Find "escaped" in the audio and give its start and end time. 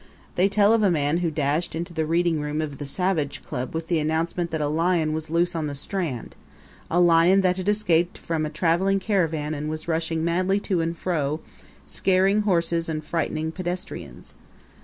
7.69-8.17